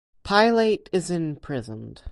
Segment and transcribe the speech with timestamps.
[0.23, 2.01] Pilate is imprisoned.